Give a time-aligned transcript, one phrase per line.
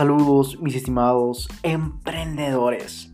[0.00, 3.12] Saludos mis estimados emprendedores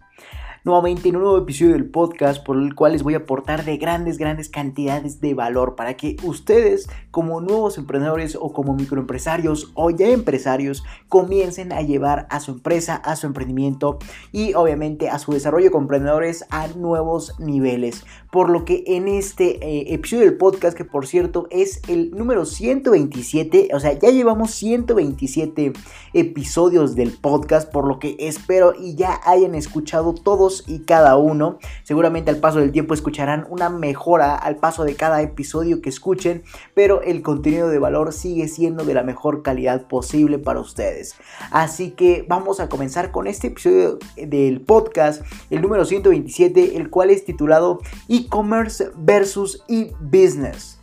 [0.66, 3.76] nuevamente en un nuevo episodio del podcast por el cual les voy a aportar de
[3.76, 9.90] grandes, grandes cantidades de valor para que ustedes como nuevos emprendedores o como microempresarios o
[9.90, 14.00] ya empresarios comiencen a llevar a su empresa, a su emprendimiento
[14.32, 18.04] y obviamente a su desarrollo con emprendedores a nuevos niveles.
[18.36, 22.44] Por lo que en este eh, episodio del podcast, que por cierto es el número
[22.44, 25.72] 127, o sea, ya llevamos 127
[26.12, 31.58] episodios del podcast, por lo que espero y ya hayan escuchado todos y cada uno.
[31.82, 36.42] Seguramente al paso del tiempo escucharán una mejora al paso de cada episodio que escuchen,
[36.74, 41.14] pero el contenido de valor sigue siendo de la mejor calidad posible para ustedes.
[41.50, 47.08] Así que vamos a comenzar con este episodio del podcast, el número 127, el cual
[47.08, 47.80] es titulado
[48.26, 50.78] e-commerce versus e-business.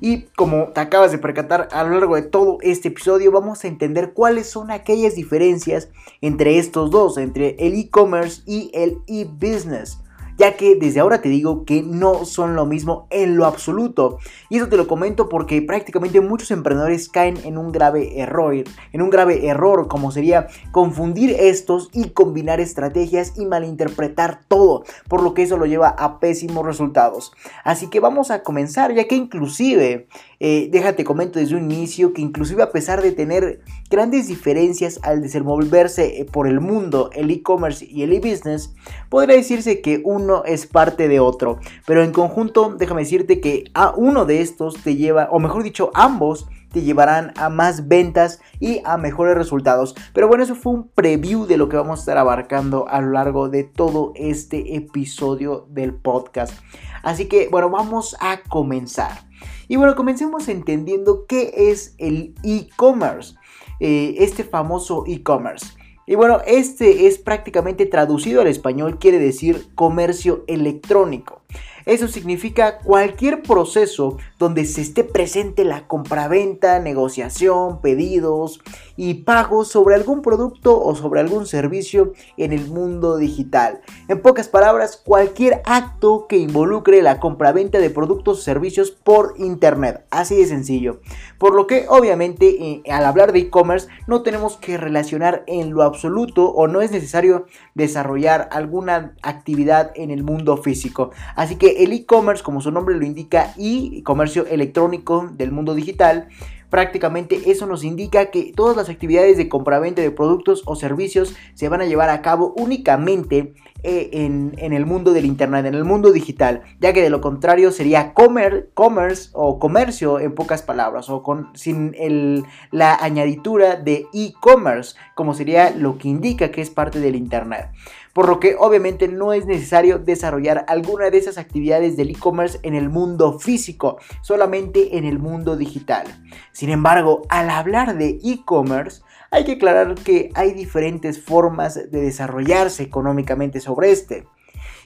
[0.00, 3.68] Y como te acabas de percatar a lo largo de todo este episodio, vamos a
[3.68, 5.90] entender cuáles son aquellas diferencias
[6.20, 10.02] entre estos dos, entre el e-commerce y el e-business
[10.42, 14.18] ya que desde ahora te digo que no son lo mismo en lo absoluto.
[14.48, 18.52] Y eso te lo comento porque prácticamente muchos emprendedores caen en un grave error,
[18.92, 25.22] en un grave error como sería confundir estos y combinar estrategias y malinterpretar todo, por
[25.22, 27.32] lo que eso lo lleva a pésimos resultados.
[27.62, 30.08] Así que vamos a comenzar, ya que inclusive,
[30.40, 35.22] eh, déjate comento desde un inicio, que inclusive a pesar de tener grandes diferencias al
[35.22, 38.74] desenvolverse eh, por el mundo, el e-commerce y el e-business,
[39.08, 41.58] podría decirse que un es parte de otro.
[41.86, 45.90] Pero en conjunto, déjame decirte que a uno de estos te lleva, o mejor dicho,
[45.94, 49.94] ambos te llevarán a más ventas y a mejores resultados.
[50.12, 53.12] Pero bueno, eso fue un preview de lo que vamos a estar abarcando a lo
[53.12, 56.54] largo de todo este episodio del podcast.
[57.02, 59.26] Así que bueno, vamos a comenzar.
[59.68, 63.34] Y bueno, comencemos entendiendo qué es el e-commerce,
[63.80, 65.66] eh, este famoso e-commerce.
[66.06, 71.42] Y bueno, este es prácticamente traducido al español, quiere decir comercio electrónico.
[71.86, 78.60] Eso significa cualquier proceso donde se esté presente la compraventa, negociación, pedidos
[78.96, 83.80] y pagos sobre algún producto o sobre algún servicio en el mundo digital.
[84.08, 90.04] En pocas palabras, cualquier acto que involucre la compraventa de productos o servicios por internet.
[90.10, 91.00] Así de sencillo.
[91.38, 95.82] Por lo que obviamente eh, al hablar de e-commerce no tenemos que relacionar en lo
[95.82, 101.10] absoluto o no es necesario desarrollar alguna actividad en el mundo físico.
[101.34, 106.28] Así que el e-commerce, como su nombre lo indica, y comercio electrónico del mundo digital,
[106.72, 111.68] prácticamente eso nos indica que todas las actividades de compraventa de productos o servicios se
[111.68, 113.52] van a llevar a cabo únicamente
[113.82, 117.72] eh, en, el mundo del internet, en el mundo digital, ya que de lo contrario
[117.72, 124.06] sería comer, commerce o comercio en pocas palabras, o con, sin el, la añadidura de
[124.14, 127.68] e-commerce, como sería lo que indica que es parte del internet
[128.12, 132.74] por lo que obviamente no es necesario desarrollar alguna de esas actividades del e-commerce en
[132.74, 136.06] el mundo físico, solamente en el mundo digital.
[136.52, 142.82] Sin embargo, al hablar de e-commerce, hay que aclarar que hay diferentes formas de desarrollarse
[142.82, 144.26] económicamente sobre este.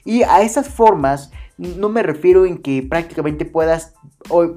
[0.05, 3.95] Y a esas formas no me refiero en que prácticamente puedas,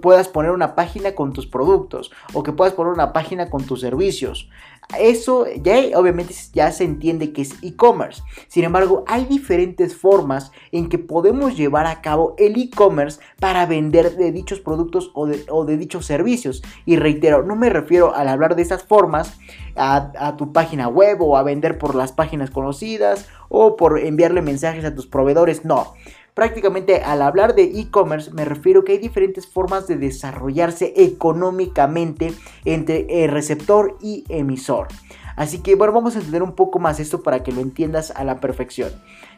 [0.03, 3.81] puedas poner una página con tus productos o que puedas poner una página con tus
[3.81, 4.51] servicios.
[4.99, 8.23] Eso ya obviamente ya se entiende que es e-commerce.
[8.49, 14.17] Sin embargo, hay diferentes formas en que podemos llevar a cabo el e-commerce para vender
[14.17, 16.63] de dichos productos o de, dichos servicios.
[16.87, 19.39] Y reitero, no me refiero al hablar de esas formas
[19.77, 24.43] a, a tu página web o a vender por las páginas conocidas o por enviarle
[24.43, 25.65] mensajes a tus proveedores.
[25.65, 25.95] No.
[26.41, 32.33] Prácticamente al hablar de e-commerce me refiero que hay diferentes formas de desarrollarse económicamente
[32.65, 34.89] entre el receptor y emisor.
[35.37, 38.25] Así que bueno, vamos a entender un poco más esto para que lo entiendas a
[38.25, 38.91] la perfección.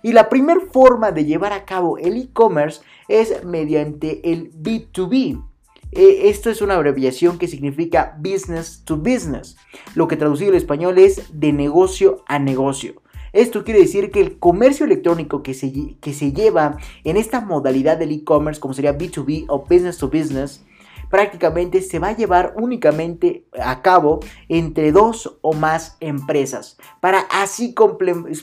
[0.03, 5.45] Y la primera forma de llevar a cabo el e-commerce es mediante el B2B.
[5.91, 9.57] Eh, esto es una abreviación que significa business to business,
[9.97, 13.02] lo que traducido al español es de negocio a negocio.
[13.33, 17.97] Esto quiere decir que el comercio electrónico que se, que se lleva en esta modalidad
[17.97, 20.63] del e-commerce, como sería B2B o business to business,
[21.13, 27.75] prácticamente se va a llevar únicamente a cabo entre dos o más empresas para así,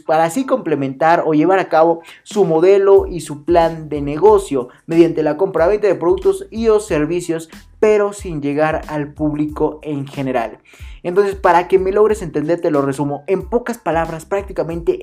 [0.05, 5.23] para así complementar o llevar a cabo su modelo y su plan de negocio mediante
[5.23, 7.49] la compra-venta de productos y o servicios
[7.79, 10.59] pero sin llegar al público en general.
[11.03, 13.23] Entonces, para que me logres entender, te lo resumo.
[13.27, 14.99] En pocas palabras, prácticamente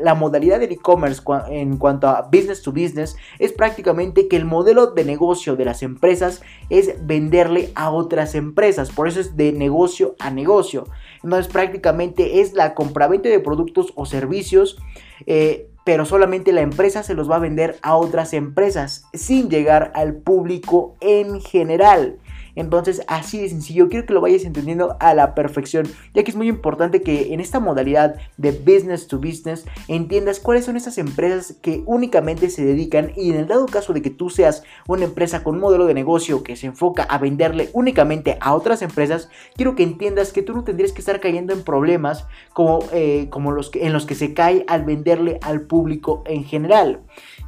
[0.00, 4.88] la, modalidad del e-commerce en cuanto a business to business es prácticamente que el modelo
[4.88, 8.90] de negocio de las empresas es venderle a otras empresas.
[8.90, 10.84] Por eso es de negocio a negocio.
[11.22, 14.78] Entonces prácticamente es la compraventa de productos o servicios.
[15.26, 19.92] Eh, pero solamente la empresa se los va a vender a otras empresas sin llegar
[19.94, 22.18] al público en general.
[22.54, 26.36] Entonces, así de sencillo, quiero que lo vayas entendiendo a la perfección, ya que es
[26.36, 31.56] muy importante que en esta modalidad de business to business entiendas cuáles son esas empresas
[31.60, 35.42] que únicamente se dedican y en el dado caso de que tú seas una empresa
[35.42, 39.76] con un modelo de negocio que se enfoca a venderle únicamente a otras empresas, quiero
[39.76, 43.70] que entiendas que tú no tendrías que estar cayendo en problemas como, eh, como los
[43.70, 47.00] que, en los que se cae al venderle al público en general.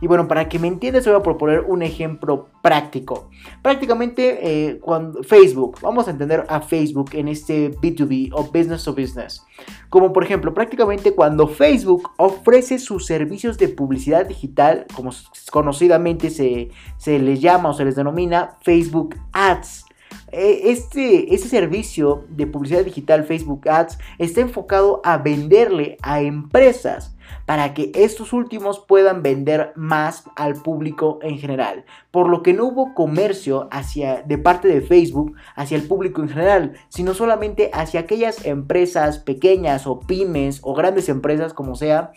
[0.02, 3.30] Y bueno, para que me entiendas, voy a proponer un ejemplo práctico.
[3.62, 8.94] Prácticamente eh, cuando Facebook, vamos a entender a Facebook en este B2B o business to
[8.94, 9.46] business.
[9.90, 15.12] Como por ejemplo, prácticamente cuando Facebook ofrece sus servicios de publicidad digital, como
[15.52, 19.84] conocidamente se, se les llama o se les denomina Facebook Ads.
[20.32, 27.14] E, este, este servicio de publicidad digital Facebook Ads está enfocado a venderle a empresas
[27.46, 31.84] para que estos últimos puedan vender más al público en general.
[32.10, 36.28] Por lo que no hubo comercio hacia, de parte de Facebook hacia el público en
[36.28, 42.12] general, sino solamente hacia aquellas empresas pequeñas o pymes o grandes empresas como sea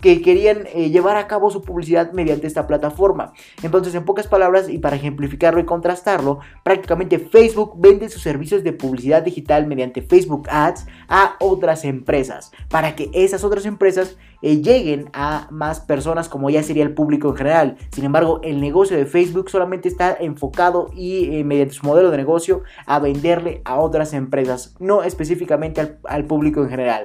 [0.00, 3.32] que querían eh, llevar a cabo su publicidad mediante esta plataforma.
[3.62, 8.72] Entonces, en pocas palabras, y para ejemplificarlo y contrastarlo, prácticamente Facebook vende sus servicios de
[8.72, 15.10] publicidad digital mediante Facebook Ads a otras empresas, para que esas otras empresas eh, lleguen
[15.12, 17.76] a más personas como ya sería el público en general.
[17.92, 22.16] Sin embargo, el negocio de Facebook solamente está enfocado y eh, mediante su modelo de
[22.16, 27.04] negocio a venderle a otras empresas, no específicamente al, público en general.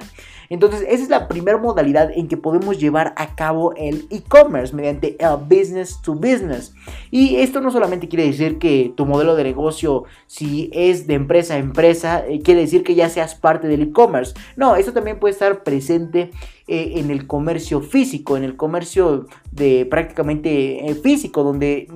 [0.49, 5.17] Entonces, esa es la primera modalidad en que podemos llevar a cabo el e-commerce mediante
[5.19, 6.73] el business to business.
[7.09, 11.55] Y esto no solamente quiere decir que tu modelo de negocio, si es de empresa
[11.55, 14.35] a empresa, eh, quiere decir que ya seas parte del e-commerce.
[14.55, 16.31] No, esto también puede estar presente
[16.67, 21.87] eh, en el comercio físico, en el comercio de prácticamente eh, físico, donde,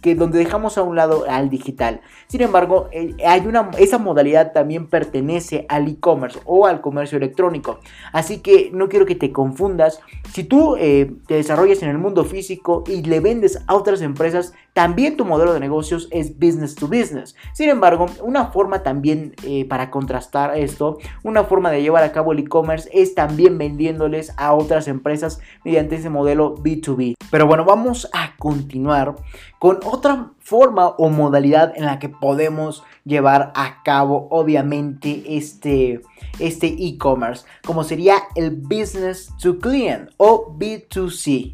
[0.00, 2.00] que, donde dejamos a un lado al digital.
[2.28, 7.80] Sin embargo, eh, hay una, esa modalidad también pertenece al e-commerce o al comercio electrónico.
[8.12, 10.00] Así que no quiero que te confundas.
[10.32, 15.16] Si tú te desarrollas en el mundo físico y le vendes a otras empresas, también
[15.16, 17.34] tu modelo de negocios es business to business.
[17.52, 19.34] Sin embargo, una forma también
[19.68, 24.54] para contrastar esto, una forma de llevar a cabo el e-commerce es también vendiéndole a
[24.54, 27.07] otras empresas mediante ese modelo B2B.
[27.30, 29.16] Pero bueno, vamos a continuar
[29.58, 36.00] con otra forma o modalidad en la que podemos llevar a cabo obviamente este
[36.38, 41.52] este e-commerce, como sería el business to client o B2C.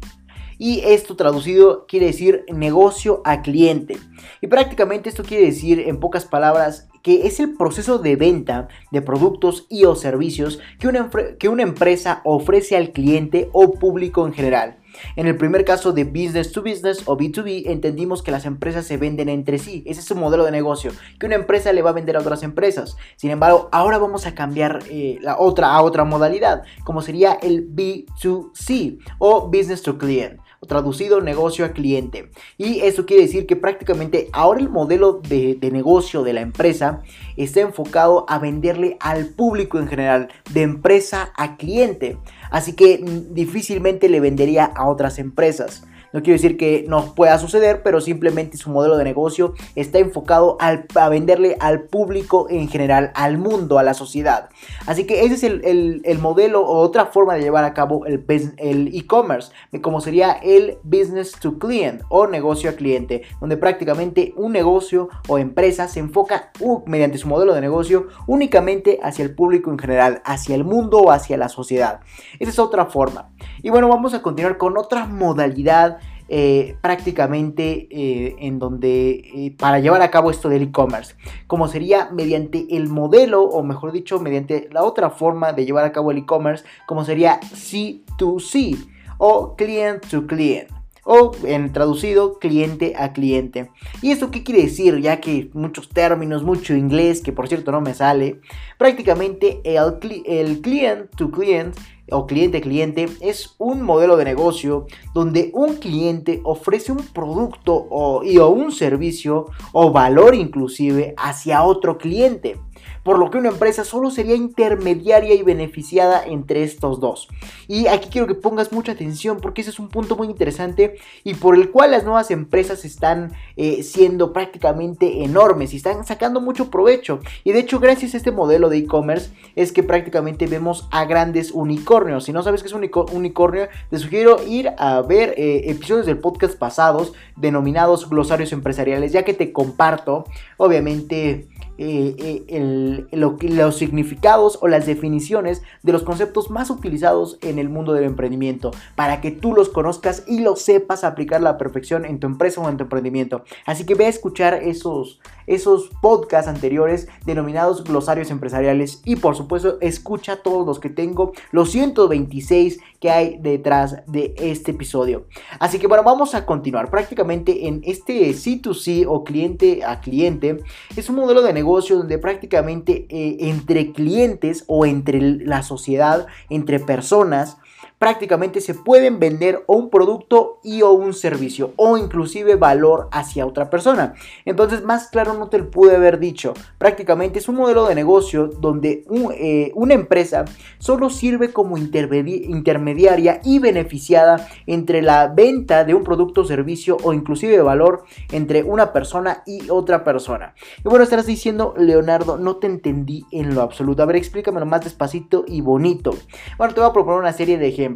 [0.57, 3.97] Y esto traducido quiere decir negocio a cliente.
[4.41, 9.01] Y prácticamente esto quiere decir en pocas palabras que es el proceso de venta de
[9.01, 14.33] productos y o servicios que una, que una empresa ofrece al cliente o público en
[14.33, 14.77] general.
[15.15, 18.97] En el primer caso de business to business o B2B, entendimos que las empresas se
[18.97, 19.83] venden entre sí.
[19.85, 22.43] Ese es su modelo de negocio, que una empresa le va a vender a otras
[22.43, 22.97] empresas.
[23.15, 27.67] Sin embargo, ahora vamos a cambiar eh, la otra a otra modalidad, como sería el
[27.73, 32.29] B2C o business to client traducido negocio a cliente.
[32.57, 37.01] Y eso quiere decir que prácticamente ahora el modelo de, negocio de la empresa
[37.37, 42.17] está enfocado a venderle al público en general, de empresa a cliente.
[42.51, 45.83] Así que mm, difícilmente le vendería a otras empresas.
[46.15, 50.57] No quiero decir que no pueda suceder, pero simplemente su modelo de negocio está enfocado
[50.61, 54.47] a venderle al público en general, al mundo, a la sociedad.
[54.85, 59.51] Así que ese es el, modelo o otra forma de llevar a cabo el e-commerce,
[59.81, 65.37] como sería el business to client o negocio a cliente, donde prácticamente un negocio o
[65.37, 66.53] empresa se enfoca
[66.85, 71.11] mediante su modelo de negocio únicamente hacia el público en general, hacia el mundo o
[71.11, 71.99] hacia la sociedad.
[72.39, 73.31] Esa es otra forma.
[73.61, 79.79] Y bueno, vamos a continuar con otra modalidad eh, prácticamente eh, en donde eh, para
[79.79, 81.15] llevar a cabo esto del e-commerce,
[81.47, 85.91] como sería mediante el modelo o mejor dicho mediante la otra forma de llevar a
[85.91, 90.69] cabo el e-commerce, como sería C2C o client to client
[91.05, 93.69] o en traducido cliente a cliente.
[94.01, 94.99] ¿Y esto qué quiere decir?
[94.99, 98.41] Ya que muchos términos, mucho inglés, que por cierto no me sale,
[98.77, 101.75] prácticamente el, el client to client
[102.11, 108.23] o cliente cliente es un modelo de negocio donde un cliente ofrece un producto o,
[108.23, 112.57] y, o un servicio o valor inclusive hacia otro cliente.
[113.05, 117.27] Por lo que una empresa solo sería intermediaria y beneficiada entre estos dos.
[117.67, 121.35] Y aquí quiero que pongas mucha atención porque ese es un punto muy interesante y
[121.35, 126.71] por el cual las nuevas empresas están eh, siendo prácticamente enormes y están sacando mucho
[126.71, 127.19] provecho.
[127.43, 131.51] Y de hecho, gracias a este modelo de e-commerce es que prácticamente vemos a grandes
[131.51, 132.23] unicornios.
[132.23, 136.17] Si no sabes qué es un unicornio, te sugiero ir a ver eh, episodios del
[136.17, 140.25] podcast pasados denominados glosarios empresariales, ya que te comparto,
[140.57, 147.69] obviamente, eh, eh, los significados o las definiciones de los conceptos más utilizados en el
[147.69, 152.05] mundo del emprendimiento para que tú los conozcas y los sepas aplicar a la perfección
[152.05, 153.43] en tu empresa o en tu emprendimiento.
[153.65, 159.77] Así que ve a escuchar esos, esos podcasts anteriores denominados glosarios empresariales y por supuesto
[159.81, 165.25] escucha todos los que tengo, los 126 que hay detrás de este episodio.
[165.59, 166.89] Así que bueno, vamos a continuar.
[166.89, 170.63] Prácticamente en este C2C o cliente a cliente
[170.95, 171.64] es un modelo de negocio
[171.95, 177.57] donde prácticamente eh, entre clientes o entre la sociedad, entre personas,
[178.05, 183.47] prácticamente se pueden vender o un producto y o un servicio o inclusive valor hacia
[183.47, 184.13] otra persona.
[184.45, 186.53] Entonces más claro no te lo pude haber dicho.
[186.77, 189.05] Prácticamente es un modelo de negocio donde
[189.39, 190.45] eh, una empresa
[190.77, 197.59] solo sirve como intermediaria y beneficiada entre la venta de un producto servicio o inclusive
[197.63, 200.53] valor entre una persona y otra persona.
[200.77, 204.03] Y bueno, estarás diciendo, Leonardo, no te entendí en lo absoluto.
[204.03, 206.11] A ver, explícamelo más despacito y bonito.
[206.59, 207.94] Bueno, te voy a proponer una serie de ejemplos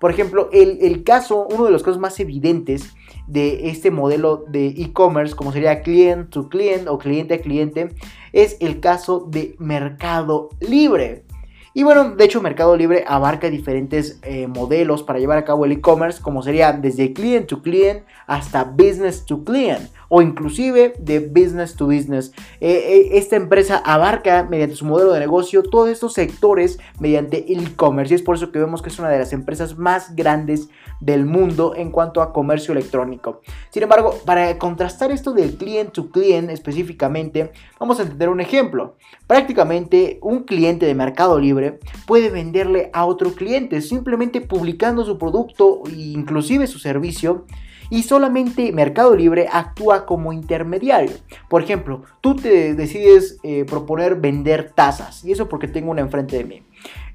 [0.00, 2.94] por ejemplo, el, caso, uno de los casos más evidentes
[3.28, 7.88] de este modelo de e-commerce, como sería client to client o cliente a cliente,
[8.32, 11.24] es el caso de Mercado Libre.
[11.74, 15.72] Y bueno, de hecho Mercado Libre abarca diferentes eh, modelos para llevar a cabo el
[15.72, 21.74] e-commerce, como sería desde client to client hasta business to client o inclusive de business
[21.74, 22.32] to business.
[22.60, 27.66] Eh, eh, esta empresa abarca mediante su modelo de negocio todos estos sectores mediante el
[27.66, 30.68] e-commerce y es por eso que vemos que es una de las empresas más grandes
[31.00, 33.40] del mundo en cuanto a comercio electrónico.
[33.70, 37.50] Sin embargo, para contrastar esto del client to client específicamente,
[37.80, 38.96] vamos a entender un ejemplo.
[39.26, 41.61] Prácticamente un cliente de Mercado Libre
[42.06, 47.46] puede venderle a otro cliente simplemente publicando su producto e inclusive su servicio
[47.92, 51.12] y solamente Mercado Libre actúa como intermediario.
[51.50, 56.38] Por ejemplo, tú te decides eh, proponer vender tazas y eso porque tengo una enfrente
[56.38, 56.62] de mí.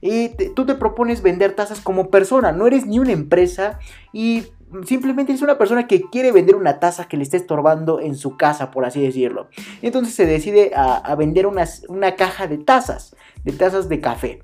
[0.01, 3.79] Y tú te propones vender tazas como persona, no eres ni una empresa
[4.13, 4.43] y
[4.85, 8.37] simplemente es una persona que quiere vender una taza que le está estorbando en su
[8.37, 9.49] casa, por así decirlo.
[9.81, 14.41] Entonces se decide a, vender una caja de tazas, de tazas de café.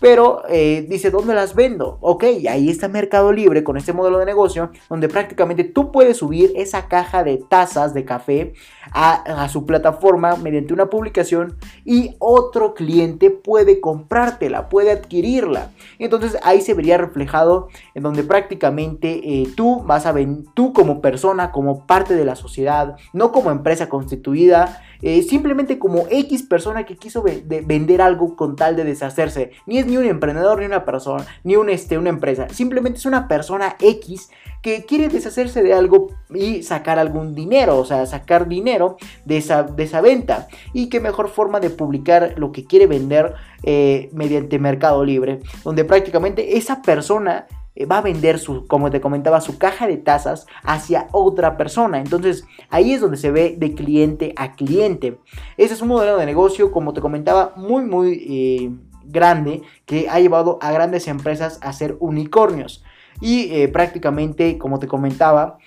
[0.00, 1.98] Pero eh, dice, ¿dónde las vendo?
[2.00, 6.52] Ok, ahí está Mercado Libre con este modelo de negocio donde prácticamente tú puedes subir
[6.56, 8.52] esa caja de tazas de café
[8.92, 15.70] a, su plataforma mediante una publicación y otro cliente puede comprártela, puede adquirirla.
[15.98, 20.14] Entonces ahí se vería reflejado en donde prácticamente eh, tú vas a
[20.54, 26.06] tú como persona, como parte de la sociedad, no como empresa constituida, eh, simplemente como
[26.10, 29.52] X persona que quiso vender algo con tal de deshacerse.
[29.78, 32.48] Es ni un emprendedor, ni una persona, ni un, este, una empresa.
[32.48, 34.30] Simplemente es una persona X
[34.62, 39.62] que quiere deshacerse de algo y sacar algún dinero, o sea, sacar dinero de esa,
[39.62, 40.48] de esa venta.
[40.72, 45.84] Y qué mejor forma de publicar lo que quiere vender eh, mediante Mercado Libre, donde
[45.84, 50.46] prácticamente esa persona eh, va a vender su, como te comentaba, su caja de tazas
[50.62, 52.00] hacia otra persona.
[52.00, 55.18] Entonces ahí es donde se ve de cliente a cliente.
[55.56, 58.70] Ese es un modelo de negocio, como te comentaba, muy, muy eh,
[59.08, 62.84] grande que ha llevado a grandes empresas a ser unicornios.
[63.20, 65.58] Y eh, prácticamente, como te comentaba,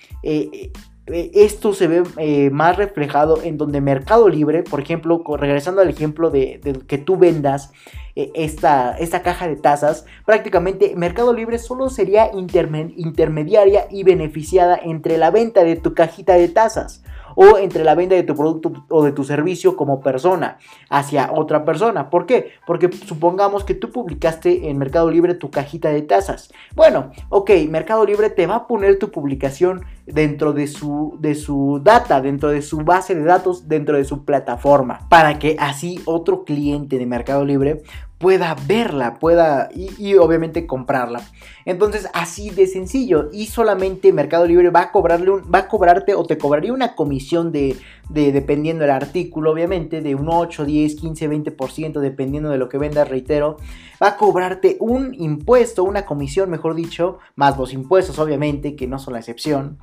[1.06, 6.60] esto se ve más reflejado en donde Mercado Libre, por ejemplo, regresando al ejemplo de
[6.86, 7.72] que tú vendas
[8.16, 15.16] eh, esta, esta caja de tazas, prácticamente Mercado Libre solo sería intermediaria y beneficiada entre
[15.16, 17.02] la venta de tu cajita de tazas
[17.42, 20.58] o entre la venta de tu producto o de tu servicio como persona
[20.90, 22.10] hacia otra persona.
[22.10, 22.50] ¿Por qué?
[22.66, 26.52] Porque supongamos que tú publicaste en Mercado Libre tu cajita de tazas.
[26.76, 31.80] Bueno, ok, Mercado Libre te va a poner tu publicación dentro de su, de su
[31.82, 36.44] data, dentro de su base de datos, dentro de su plataforma, para que así otro
[36.44, 37.82] cliente de Mercado Libre
[38.20, 41.22] pueda verla, pueda y, obviamente comprarla.
[41.64, 43.28] Entonces, así de sencillo.
[43.32, 46.94] Y solamente Mercado Libre va a cobrarle un, va a cobrarte o te cobraría una
[46.94, 47.76] comisión de,
[48.08, 52.78] de dependiendo del artículo, obviamente, de un 8, 10, 15, 20%, dependiendo de lo que
[52.78, 53.56] vendas, reitero.
[54.02, 58.98] Va a cobrarte un impuesto, una comisión, mejor dicho, más los impuestos, obviamente, que no
[58.98, 59.78] son la excepción.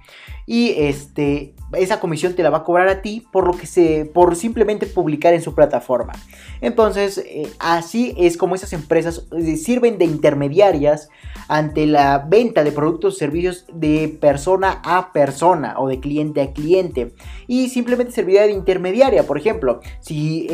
[0.46, 4.10] Y este, esa comisión te la va a cobrar a ti por lo que se,
[4.14, 6.14] por simplemente publicar en su plataforma.
[6.62, 11.10] Entonces, eh, así es como esas empresas eh, sirven de intermediarias
[11.68, 16.54] ante la venta de productos o servicios de persona a persona o de cliente a
[16.54, 17.14] cliente.
[17.48, 19.24] Y simplemente serviría de intermediaria.
[19.24, 20.48] Por ejemplo, si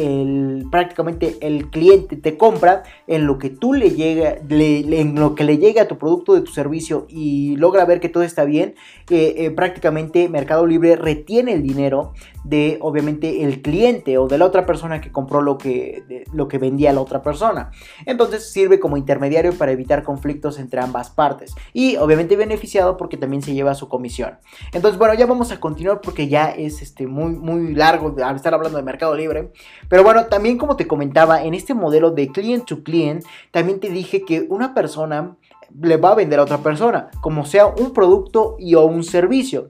[0.71, 5.57] prácticamente el cliente te compra en lo que tú le llega, en lo que le
[5.57, 8.75] llega a tu producto de tu servicio y logra ver que todo está bien,
[9.09, 12.13] eh, prácticamente Mercado Libre retiene el dinero
[12.43, 16.57] de obviamente el cliente o de la otra persona que compró lo que, lo que
[16.57, 17.71] vendía la otra persona.
[18.05, 23.41] Entonces sirve como intermediario para evitar conflictos entre ambas partes y obviamente beneficiado porque también
[23.41, 24.37] se lleva su comisión.
[24.73, 28.53] Entonces bueno, ya vamos a continuar porque ya es este, muy, muy largo al estar
[28.53, 29.51] hablando de Mercado Libre.
[29.89, 33.89] Pero bueno, también como te comentaba, en este modelo de client to client, también te
[33.89, 35.37] dije que una persona
[35.81, 39.69] le va a vender a otra persona, como sea un producto y o un servicio.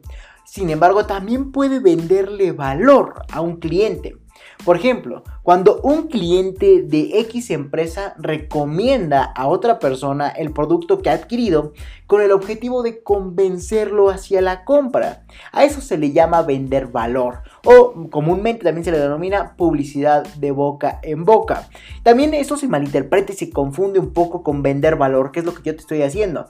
[0.53, 4.17] Sin embargo, también puede venderle valor a un cliente.
[4.63, 11.09] Por ejemplo, cuando un cliente de X empresa recomienda a otra persona el producto que
[11.09, 11.73] ha adquirido
[12.07, 15.25] con el objetivo de convencerlo hacia la compra.
[15.51, 20.51] A eso se le llama vender valor o comúnmente también se le denomina publicidad de
[20.51, 21.69] boca en boca.
[22.03, 25.53] También eso se malinterpreta y se confunde un poco con vender valor, que es lo
[25.53, 26.47] que yo te estoy haciendo.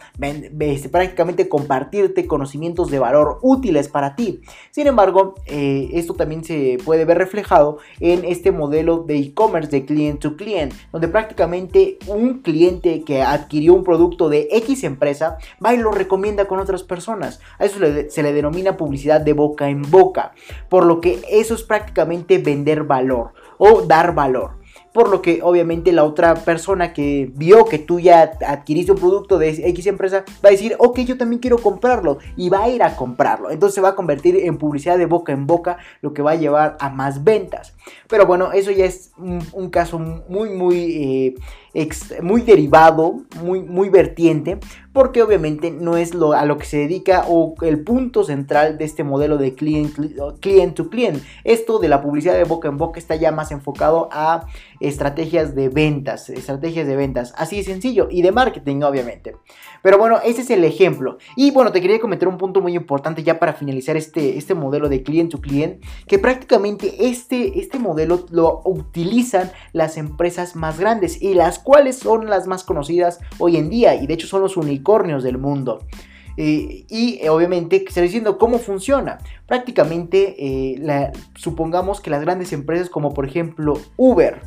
[0.59, 4.41] Este, prácticamente compartirte conocimientos de valor útiles para ti.
[4.71, 9.85] Sin embargo, eh, esto también se puede ver reflejado en este modelo de e-commerce de
[9.85, 15.73] client to client, donde prácticamente un cliente que adquirió un producto de X empresa va
[15.73, 17.39] y lo recomienda con otras personas.
[17.57, 20.33] A eso se le denomina publicidad de boca en boca.
[20.69, 24.62] Por lo que eso es prácticamente vender valor o dar valor
[24.93, 29.39] por lo que obviamente la otra persona que vio que tú ya adquiriste un producto
[29.39, 32.83] de X empresa va a decir, ok, yo también quiero comprarlo y va a ir
[32.83, 33.49] a comprarlo.
[33.49, 36.35] Entonces se va a convertir en publicidad de boca en boca, lo que va a
[36.35, 37.73] llevar a más ventas.
[38.07, 40.77] Pero bueno, eso ya es un, caso muy, muy...
[40.77, 41.35] Eh,
[42.21, 44.59] muy derivado, muy, muy vertiente,
[44.93, 48.85] porque obviamente no es lo, a lo que se dedica o el punto central de
[48.85, 49.95] este modelo de client,
[50.39, 51.23] client to client.
[51.43, 54.45] Esto de la publicidad de boca en boca está ya más enfocado a
[54.79, 59.35] estrategias de ventas, estrategias de ventas, así de sencillo, y de marketing obviamente.
[59.81, 61.17] Pero bueno, ese es el ejemplo.
[61.35, 64.89] Y bueno, te quería comentar un punto muy importante ya para finalizar este, este modelo
[64.89, 71.21] de client to client, que prácticamente este, este modelo lo utilizan las empresas más grandes
[71.21, 74.57] y las cuales son las más conocidas hoy en día y de hecho son los
[74.57, 75.79] unicornios del mundo.
[76.35, 79.19] Eh, y eh, obviamente se diciendo cómo funciona.
[79.45, 84.41] Prácticamente eh, supongamos que las grandes empresas como por ejemplo Uber,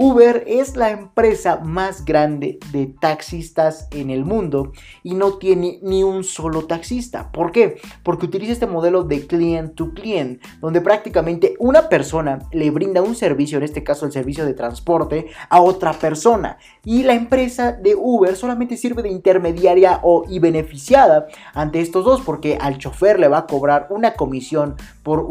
[0.00, 4.70] Uber es la empresa más grande de taxistas en el mundo
[5.02, 7.32] y no tiene ni un solo taxista.
[7.32, 7.80] ¿Por qué?
[8.04, 13.16] Porque utiliza este modelo de client to client, donde prácticamente una persona le brinda un
[13.16, 16.58] servicio, en este caso el servicio de transporte, a otra persona.
[16.84, 22.20] Y la empresa de Uber solamente sirve de intermediaria o y beneficiada ante estos dos,
[22.20, 25.26] porque al chofer le va a cobrar una comisión por,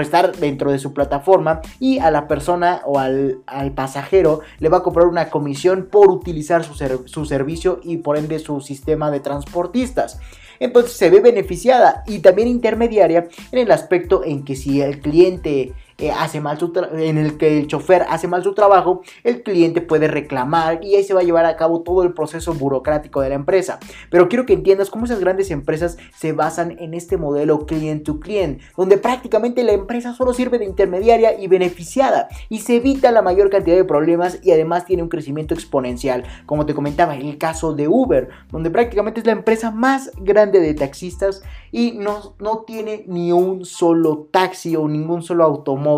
[0.00, 4.11] estar dentro de su plataforma y a la persona o al, al pasajero
[4.58, 6.74] le va a comprar una comisión por utilizar su,
[7.06, 10.20] su servicio y por ende su sistema de transportistas.
[10.60, 15.72] Entonces se ve beneficiada y también intermediaria en el aspecto en que si el cliente
[16.02, 19.80] eh, hace mal su en el que el chofer hace mal su trabajo, el cliente
[19.80, 23.28] puede reclamar y ahí se va a llevar a cabo todo el proceso burocrático de
[23.28, 23.78] la empresa.
[24.10, 28.18] Pero quiero que entiendas cómo esas grandes empresas se basan en este modelo client to
[28.18, 33.22] client, donde prácticamente la empresa solo sirve de intermediaria y beneficiada y se evita la
[33.22, 36.24] mayor cantidad de problemas y además tiene un crecimiento exponencial.
[36.46, 40.58] Como te comentaba, en el caso de Uber, donde prácticamente es la empresa más grande
[40.58, 45.91] de taxistas y no, no tiene ni un solo taxi o ningún solo automóvil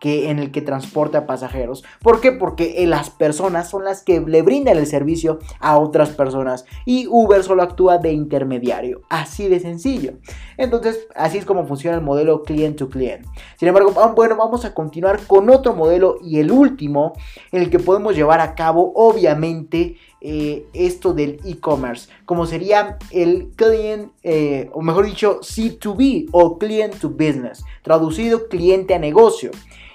[0.00, 1.84] que, en el que transporta pasajeros.
[2.02, 2.32] ¿Por qué?
[2.32, 7.06] Porque eh, las personas son las que le brindan el servicio a otras personas y
[7.08, 9.02] Uber solo actúa de intermediario.
[9.08, 10.14] Así de sencillo.
[10.56, 13.26] Entonces, así es como funciona el modelo client to client.
[13.58, 17.12] Sin embargo, bueno, vamos a continuar con otro modelo y el último
[17.52, 23.50] en el que podemos llevar a cabo, obviamente, eh, esto del e-commerce, como sería el
[23.56, 29.50] client, eh, o mejor dicho, C2B o client to business, traducido cliente a negocio.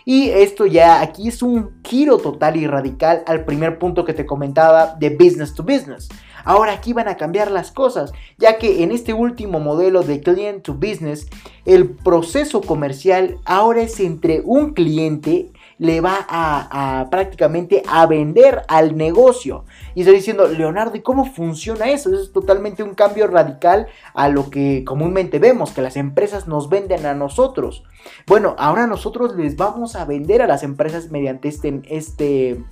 [0.05, 4.25] Y esto ya aquí es un giro total y radical al primer punto que te
[4.25, 6.09] comentaba de business to business.
[6.43, 10.63] Ahora aquí van a cambiar las cosas, ya que en este último modelo de client
[10.63, 11.27] to business,
[11.65, 18.95] el proceso comercial ahora es entre un cliente le va a, prácticamente a vender al
[18.95, 19.65] negocio.
[19.95, 22.13] Y estoy diciendo, Leonardo, ¿y cómo funciona eso?
[22.13, 26.69] Eso es totalmente un cambio radical a lo que comúnmente vemos, que las empresas nos
[26.69, 27.83] venden a nosotros.
[28.27, 32.63] Bueno, ahora nosotros les vamos a vender a las empresas mediante este, este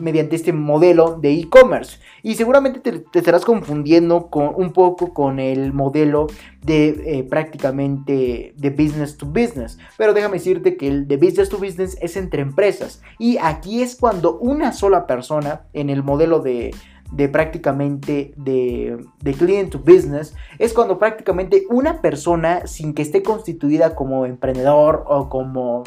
[0.00, 1.98] mediante este modelo de e-commerce.
[2.22, 6.26] Y seguramente te, estarás confundiendo con, un poco con el modelo
[6.62, 9.78] de eh, prácticamente de business to business.
[9.96, 13.02] Pero déjame decirte que el de business to business es entre empresas.
[13.18, 16.72] Y aquí es cuando una sola persona en el modelo de,
[17.12, 23.22] de prácticamente de, de, client to business es cuando prácticamente una persona sin que esté
[23.22, 25.84] constituida como emprendedor o como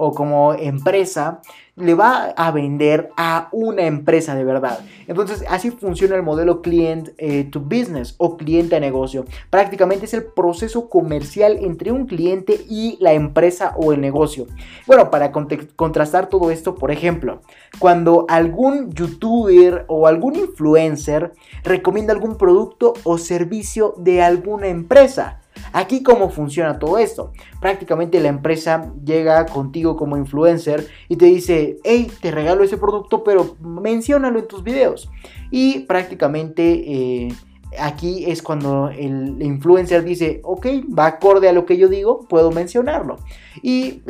[0.00, 1.42] o como empresa
[1.76, 4.80] le va a vender a una empresa de verdad.
[5.06, 9.26] Entonces así funciona el modelo client eh, to business o cliente a negocio.
[9.50, 14.46] Prácticamente es el proceso comercial entre un cliente y la empresa o el negocio.
[14.86, 17.42] Bueno, para contrastar todo esto, por ejemplo,
[17.78, 21.32] cuando algún youtuber o algún influencer
[21.62, 25.39] recomienda algún producto o servicio de alguna empresa.
[25.72, 27.32] Aquí cómo funciona todo esto.
[27.60, 33.24] Prácticamente la empresa llega contigo como influencer y te dice, hey, te regalo ese producto,
[33.24, 35.10] pero menciónalo en tus videos.
[35.50, 36.84] Y prácticamente...
[36.86, 37.28] Eh,
[37.78, 42.50] aquí es cuando el influencer dice, ok, va acorde a lo que yo digo, puedo
[42.50, 43.18] mencionarlo.
[43.62, 44.02] Y,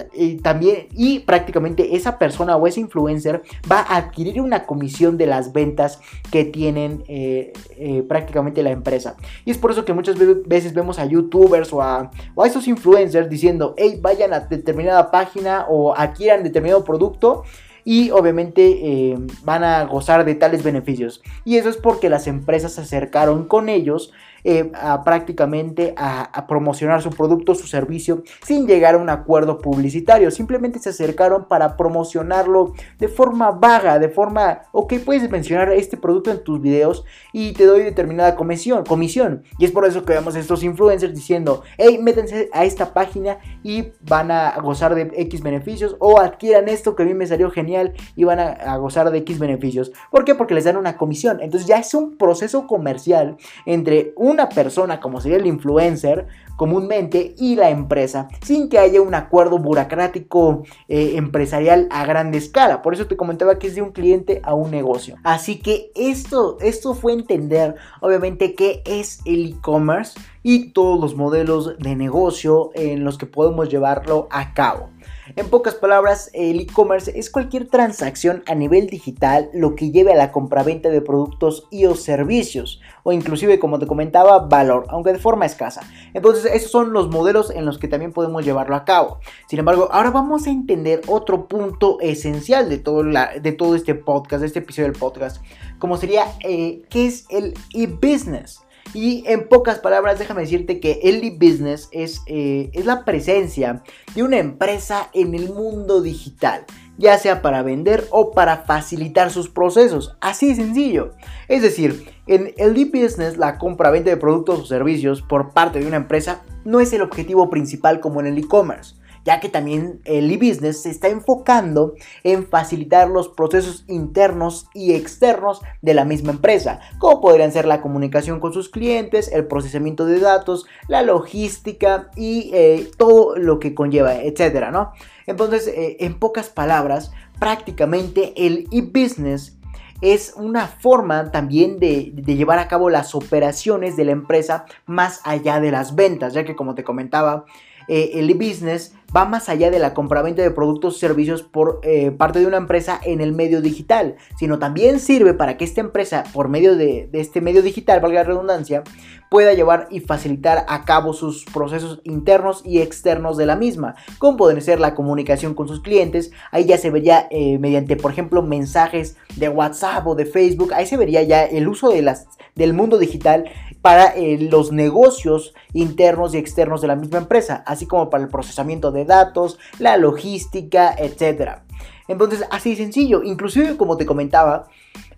[0.43, 5.53] también, y prácticamente esa persona o ese influencer va a adquirir una comisión de las
[5.53, 9.17] ventas que tienen eh, eh, prácticamente la empresa.
[9.45, 12.69] Y es por eso que muchas veces vemos a youtubers o a, o a esos
[12.69, 17.45] influencers diciendo, hey, vayan a determinada página o adquieran determinado producto
[17.91, 21.25] y obviamente eh, van a gozar de tales beneficios.
[21.45, 24.13] Y eso es porque las empresas se acercaron con ellos
[24.45, 30.31] eh, a prácticamente a, promocionar su producto, su servicio, sin llegar a un acuerdo publicitario.
[30.31, 36.31] Simplemente se acercaron para promocionarlo de forma vaga, de forma, ok, puedes mencionar este producto
[36.31, 38.85] en tus videos y te doy determinada comisión.
[38.85, 39.43] comisión.
[39.59, 43.39] Y es por eso que vemos a estos influencers diciendo, hey, métanse a esta página
[43.63, 47.51] y van a gozar de X beneficios o adquieran esto que a mí me salió
[47.51, 49.93] genial y van a, a gozar de X beneficios.
[50.11, 50.35] ¿Por qué?
[50.35, 51.41] Porque les dan una comisión.
[51.41, 57.35] Entonces ya es un proceso comercial entre un una persona como sería el influencer comúnmente
[57.39, 62.83] y la empresa sin que haya un acuerdo burocrático eh, empresarial a gran escala.
[62.83, 65.17] Por eso te comentaba que es de un cliente a un negocio.
[65.25, 71.79] Así que esto, esto fue entender obviamente qué es el e-commerce y todos los modelos
[71.79, 74.91] de negocio en los que podemos llevarlo a cabo.
[75.37, 80.17] En pocas palabras, el e-commerce es cualquier transacción a nivel digital lo que lleve a
[80.17, 85.21] la compraventa de productos y o servicios, o inclusive, como te comentaba, valor, aunque de
[85.21, 85.83] forma escasa.
[86.15, 89.21] Entonces, esos son los modelos en los que también podemos llevarlo a cabo.
[89.47, 94.41] Sin embargo, ahora vamos a entender otro punto esencial de todo, de todo este podcast,
[94.41, 95.45] de este episodio del podcast,
[95.79, 98.63] como sería, eh, ¿qué es el e-business?
[98.93, 103.83] Y en pocas palabras, déjame decirte que el e-business es, eh, es la presencia
[104.15, 106.65] de una empresa en el mundo digital,
[106.99, 110.17] ya sea para vender o para facilitar sus procesos.
[110.21, 111.13] Así de sencillo.
[111.49, 115.97] Es decir, en el e-business, la compra-venta de productos o servicios por parte de una
[115.97, 120.83] empresa no es el objetivo principal como en el e-commerce ya que también el e-business
[120.83, 127.21] se está enfocando en facilitar los procesos internos y externos de la misma empresa, como
[127.21, 132.91] podrían ser la comunicación con sus clientes, el procesamiento de datos, la logística y eh,
[132.97, 134.93] todo lo que conlleva, etcétera, ¿no?
[135.27, 139.57] Entonces, eh, en pocas palabras, prácticamente el e-business
[140.01, 145.21] es una forma también de, de, llevar a cabo las operaciones de la empresa más
[145.25, 147.45] allá de las ventas, ya que como te comentaba,
[147.93, 152.13] eh, el e-business va más allá de la compraventa de productos o servicios por eh,
[152.13, 156.23] parte de una empresa en el medio digital, sino también sirve para que esta empresa,
[156.33, 158.85] por medio de, de este medio digital, valga la redundancia,
[159.29, 164.37] pueda llevar y facilitar a cabo sus procesos internos y externos de la misma, como
[164.37, 168.43] pueden ser la comunicación con sus clientes, ahí ya se vería eh, mediante, por ejemplo,
[168.43, 172.73] mensajes de WhatsApp o de Facebook, ahí se vería ya el uso de las, del
[172.73, 173.45] mundo digital
[173.83, 178.31] para eh, los negocios internos y externos de la misma empresa, así como para el
[178.31, 181.61] procesamiento de datos, la logística, etc.
[182.09, 184.69] Entonces, así sencillo, inclusive como te comentaba,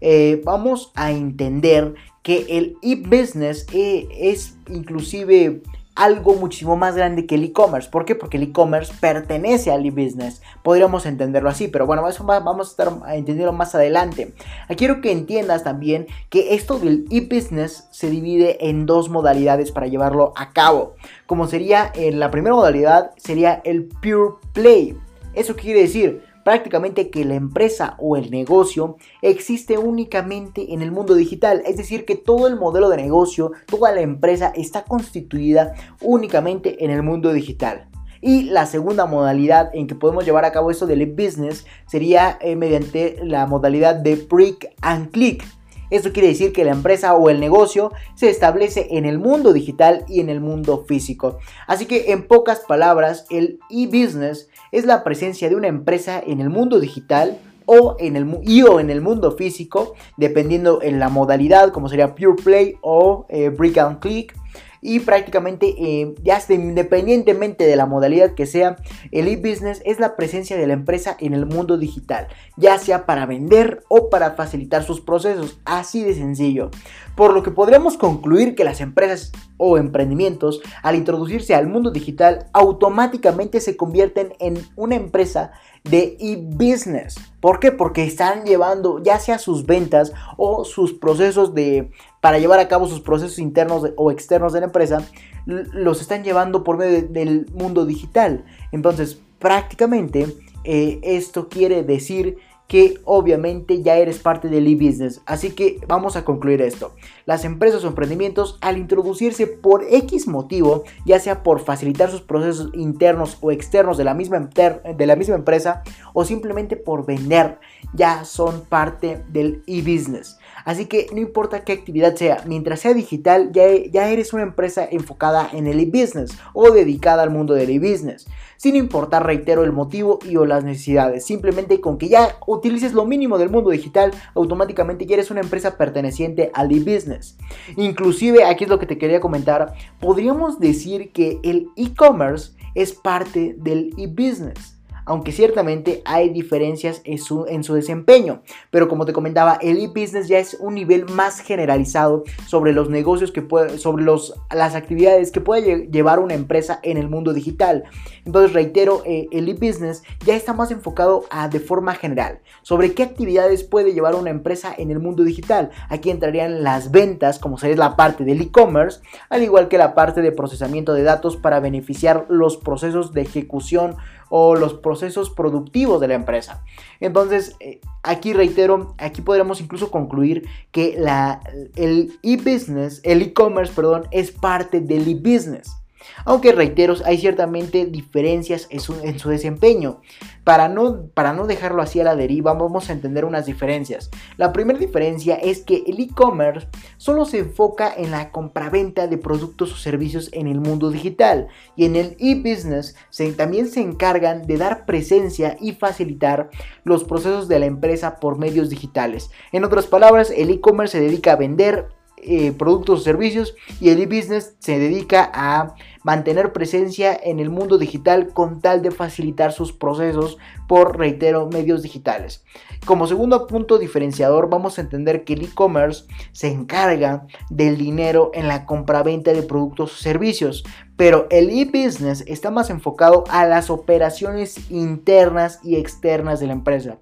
[0.00, 5.62] eh, vamos a entender que el e-business eh, es inclusive
[5.94, 7.90] algo muchísimo más grande que el e-commerce.
[7.90, 8.14] ¿Por qué?
[8.14, 10.42] Porque el e-commerce pertenece al e-business.
[10.62, 14.34] Podríamos entenderlo así, pero bueno, eso vamos a estar entendiendo más adelante.
[14.76, 20.32] Quiero que entiendas también que esto del e-business se divide en dos modalidades para llevarlo
[20.36, 20.94] a cabo.
[21.26, 24.96] Como sería en la primera modalidad, sería el pure play.
[25.34, 26.22] ¿Eso quiere decir?
[26.44, 31.62] Prácticamente que la empresa o el negocio existe únicamente en el mundo digital.
[31.66, 36.90] Es decir, que todo el modelo de negocio, toda la empresa está constituida únicamente en
[36.90, 37.88] el mundo digital.
[38.20, 42.54] Y la segunda modalidad en que podemos llevar a cabo esto del business sería eh,
[42.54, 45.44] mediante la modalidad de brick and click.
[45.92, 50.06] Esto quiere decir que la empresa o el negocio se establece en el mundo digital
[50.08, 51.38] y en el mundo físico.
[51.66, 56.48] Así que en pocas palabras, el e-business es la presencia de una empresa en el
[56.48, 61.72] mundo digital o en el, y o en el mundo físico, dependiendo en la modalidad,
[61.72, 64.34] como sería Pure Play o eh, Brick and Click
[64.82, 68.76] y prácticamente eh, ya independientemente de la modalidad que sea,
[69.12, 73.24] el e-business es la presencia de la empresa en el mundo digital, ya sea para
[73.24, 76.70] vender o para facilitar sus procesos, así de sencillo.
[77.14, 82.46] Por lo que podríamos concluir que las empresas o emprendimientos, al introducirse al mundo digital,
[82.52, 85.52] automáticamente se convierten en una empresa
[85.84, 87.16] de e-business.
[87.40, 87.70] ¿Por qué?
[87.70, 91.90] Porque están llevando ya sea sus ventas o sus procesos de
[92.22, 95.04] para llevar a cabo sus procesos internos o externos de la empresa,
[95.44, 98.44] los están llevando por medio del mundo digital.
[98.70, 100.28] Entonces, prácticamente
[100.62, 105.20] eh, esto quiere decir que obviamente ya eres parte del e-business.
[105.26, 106.94] Así que vamos a concluir esto.
[107.26, 112.70] Las empresas o emprendimientos al introducirse por X motivo, ya sea por facilitar sus procesos
[112.72, 115.82] internos o externos de la misma, de la misma empresa
[116.14, 117.58] o simplemente por vender,
[117.94, 120.38] ya son parte del e-business.
[120.64, 124.86] Así que no importa qué actividad sea, mientras sea digital, ya, ya eres una empresa
[124.90, 128.26] enfocada en el e-business o dedicada al mundo del e-business.
[128.56, 131.24] Sin importar, reitero, el motivo y o las necesidades.
[131.24, 135.76] Simplemente con que ya utilices lo mínimo del mundo digital, automáticamente ya eres una empresa
[135.76, 137.36] perteneciente al e-business.
[137.76, 143.54] Inclusive, aquí es lo que te quería comentar, podríamos decir que el e-commerce es parte
[143.58, 144.71] del e-business
[145.04, 148.42] aunque ciertamente hay diferencias en su, en su desempeño.
[148.70, 153.32] Pero como te comentaba, el e-business ya es un nivel más generalizado sobre los negocios
[153.32, 157.84] que puede, sobre los, las actividades que puede llevar una empresa en el mundo digital.
[158.24, 163.02] Entonces, reitero, eh, el e-business ya está más enfocado a, de forma general sobre qué
[163.02, 165.70] actividades puede llevar una empresa en el mundo digital.
[165.88, 170.22] Aquí entrarían las ventas, como sería la parte del e-commerce, al igual que la parte
[170.22, 173.96] de procesamiento de datos para beneficiar los procesos de ejecución
[174.34, 176.64] o los procesos productivos de la empresa.
[177.00, 181.42] Entonces, eh, aquí reitero, aquí podremos incluso concluir que la,
[181.76, 185.81] el e-business, el e-commerce, perdón, es parte del e-business.
[186.24, 190.00] Aunque reitero, hay ciertamente diferencias en su, desempeño.
[190.44, 194.10] Para no, para no dejarlo así a la deriva, vamos a entender unas diferencias.
[194.36, 199.72] La primera diferencia es que el e-commerce solo se enfoca en la compraventa de productos
[199.72, 202.96] o servicios en el mundo digital y en el e-business
[203.36, 206.50] también se encargan de dar presencia y facilitar
[206.84, 209.30] los procesos de la empresa por medios digitales.
[209.52, 211.88] En otras palabras, el e-commerce se dedica a vender
[212.22, 217.78] eh, productos o servicios y el e-business se dedica a mantener presencia en el mundo
[217.78, 222.44] digital con tal de facilitar sus procesos por, reitero, medios digitales.
[222.84, 228.48] Como segundo punto diferenciador, vamos a entender que el e-commerce se encarga del dinero en
[228.48, 230.64] la compraventa de productos o servicios,
[231.02, 236.98] pero el e-business está más enfocado a las operaciones internas y externas de la empresa.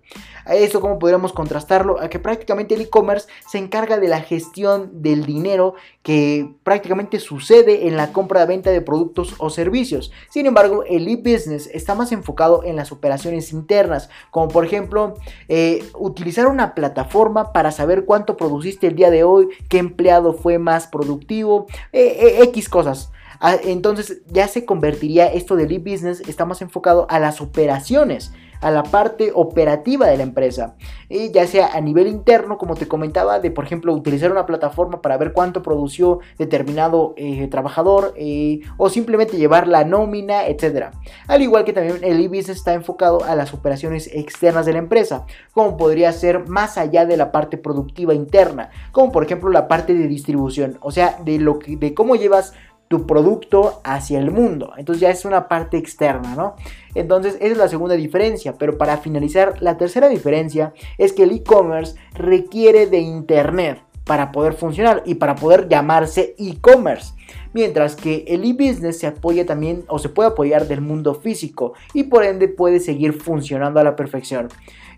[0.47, 2.01] A esto, ¿cómo podríamos contrastarlo?
[2.01, 7.89] A que prácticamente el e-commerce se encarga de la gestión del dinero que prácticamente sucede
[7.89, 10.13] en la compra-venta de productos o servicios.
[10.31, 15.13] Sin embargo, el e-business está más enfocado en las operaciones internas, como por ejemplo,
[15.49, 20.59] eh, utilizar una plataforma para saber cuánto produciste el día de hoy, qué empleado fue
[20.59, 23.13] más productivo, eh, eh, X cosas.
[23.41, 28.71] Ah, entonces ya se convertiría esto del e-business, está más enfocado a las operaciones a
[28.71, 30.77] la parte operativa de la empresa.
[31.09, 35.03] Y ya sea a nivel interno, como te comentaba, de por ejemplo utilizar una plataforma
[35.03, 40.91] para ver cuánto produció determinado eh, trabajador eh, o simplemente llevar la nómina, etc.
[41.27, 45.27] Al igual que también el e-business está enfocado a las operaciones externas de la empresa,
[45.53, 49.95] como podría ser más allá de la parte productiva interna, como por ejemplo la parte
[49.95, 52.53] de distribución, o sea, de, lo que, de cómo llevas
[52.91, 54.73] tu producto hacia el mundo.
[54.77, 56.57] Entonces ya es una parte externa, ¿no?
[56.97, 58.55] Entonces esa es la segunda diferencia.
[58.59, 63.79] Pero para finalizar, la tercera diferencia es que el e-commerce requiere de Internet
[64.11, 67.15] para poder funcionar y para poder llamarse e-commerce.
[67.53, 72.05] mientras que el e-business se apoya también o se puede apoyar del mundo físico y
[72.05, 74.49] por ende puede seguir funcionando a la perfección.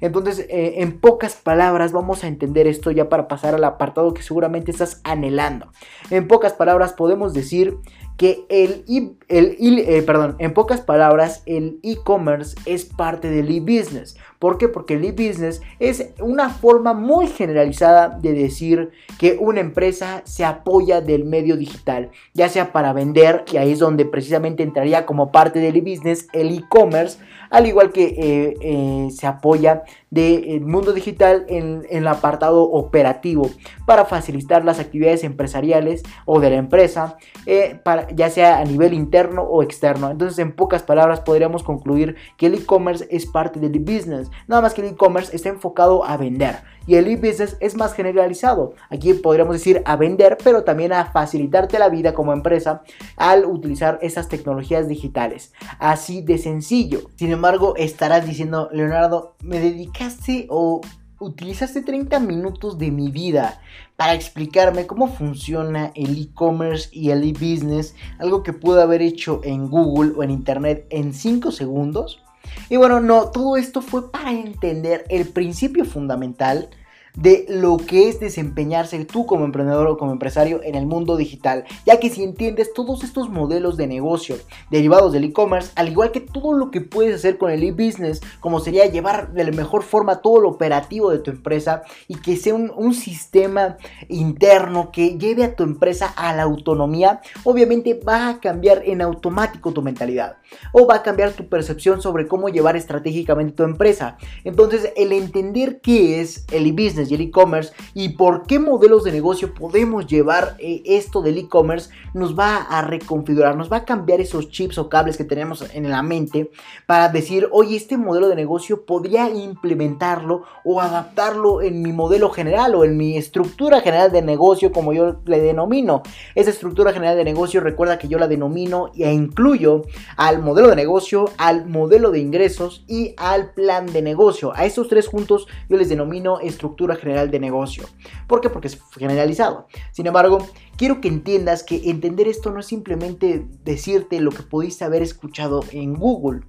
[0.01, 4.23] Entonces, eh, en pocas palabras, vamos a entender esto ya para pasar al apartado que
[4.23, 5.69] seguramente estás anhelando.
[6.11, 7.77] En pocas palabras, podemos decir
[8.17, 8.85] que el,
[9.29, 14.17] eh, perdón, en pocas palabras, el e-commerce es parte del e-business.
[14.43, 14.67] ¿Por qué?
[14.67, 21.01] Porque el e-business es una forma muy generalizada de decir que una empresa se apoya
[21.01, 25.61] del medio digital, ya sea para vender, y ahí es donde precisamente entraría como parte
[25.61, 27.19] del e-business el e-commerce,
[27.51, 33.49] al igual que eh, eh, se apoya del mundo digital en, el apartado operativo
[33.87, 37.79] para facilitar las actividades empresariales o de la empresa, eh,
[38.15, 40.11] ya sea a nivel interno o externo.
[40.11, 44.75] Entonces, en pocas palabras, podríamos concluir que el e-commerce es parte del e-business, nada más
[44.75, 48.75] que el e-commerce está enfocado a vender y el e-business es más generalizado.
[48.91, 52.83] Aquí podríamos decir a vender, pero también a facilitarte la vida como empresa
[53.17, 55.53] al utilizar esas tecnologías digitales.
[55.79, 57.03] Así de sencillo.
[57.17, 60.81] Sin embargo, estarás diciendo, Leonardo, me dedicaste o
[61.21, 63.61] utilizaste 30 minutos de mi vida
[63.97, 69.69] para explicarme cómo funciona el e-commerce y el e-business, algo que pude haber hecho en
[69.69, 72.21] Google o en Internet en 5 segundos.
[72.69, 76.71] Y bueno, no, todo esto fue para entender el principio fundamental
[77.15, 81.65] de lo que es desempeñarse tú como emprendedor o como empresario en el mundo digital,
[81.85, 84.37] ya que si entiendes todos estos modelos de negocio
[84.71, 88.61] derivados del e-commerce, al igual que todo lo que puedes hacer con el e-business, como
[88.61, 92.55] sería llevar de la mejor forma todo lo operativo de tu empresa y que sea
[92.55, 93.77] un, un sistema
[94.09, 99.73] interno que lleve a tu empresa a la autonomía, obviamente va a cambiar en automático
[99.73, 100.37] tu mentalidad
[100.73, 104.17] o va a cambiar tu percepción sobre cómo llevar estratégicamente tu empresa.
[104.45, 109.13] Entonces, el entender qué es el e-business, y el e-commerce y por qué modelos de
[109.13, 114.21] negocio podemos llevar eh, esto del e-commerce nos va a reconfigurar, nos va a cambiar
[114.21, 116.51] esos chips o cables que tenemos en la mente
[116.87, 122.75] para decir, oye, este modelo de negocio podría implementarlo o adaptarlo en mi modelo general
[122.75, 126.03] o en mi estructura general de negocio como yo le denomino.
[126.35, 129.83] Esa estructura general de negocio recuerda que yo la denomino e incluyo
[130.17, 134.53] al modelo de negocio, al modelo de ingresos y al plan de negocio.
[134.55, 137.85] A estos tres juntos yo les denomino estructura general de negocio.
[138.27, 138.51] ¿Por qué?
[138.51, 139.67] Porque es generalizado.
[139.93, 144.85] Sin embargo, quiero que entiendas que entender esto no es simplemente decirte lo que pudiste
[144.85, 146.43] haber escuchado en Google.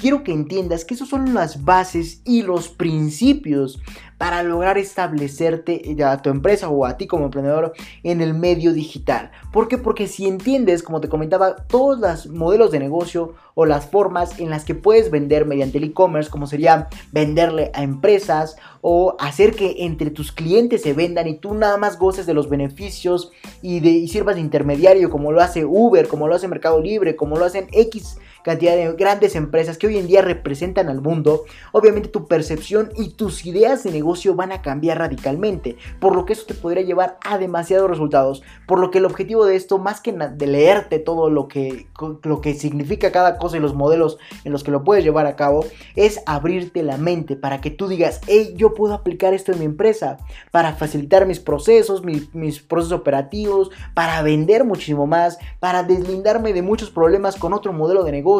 [0.00, 3.80] Quiero que entiendas que esos son las bases y los principios
[4.18, 9.30] para lograr establecerte a tu empresa o a ti como emprendedor en el medio digital.
[9.52, 9.78] ¿Por qué?
[9.78, 14.50] Porque si entiendes, como te comentaba, todos los modelos de negocio o las formas en
[14.50, 19.76] las que puedes vender mediante el e-commerce, como sería venderle a empresas o hacer que
[19.78, 23.90] entre tus clientes se vendan y tú nada más goces de los beneficios y, de,
[23.90, 27.44] y sirvas de intermediario como lo hace Uber, como lo hace Mercado Libre, como lo
[27.44, 32.28] hacen X cantidad de grandes empresas que hoy en día representan al mundo, obviamente tu
[32.28, 36.54] percepción y tus ideas de negocio van a cambiar radicalmente, por lo que eso te
[36.54, 40.46] podría llevar a demasiados resultados, por lo que el objetivo de esto, más que de
[40.46, 41.88] leerte todo lo que,
[42.22, 45.34] lo que significa cada cosa y los modelos en los que lo puedes llevar a
[45.34, 49.58] cabo, es abrirte la mente para que tú digas, hey, yo puedo aplicar esto en
[49.58, 50.18] mi empresa,
[50.52, 56.62] para facilitar mis procesos, mis, mis procesos operativos, para vender muchísimo más, para deslindarme de
[56.62, 58.35] muchos problemas con otro modelo de negocio,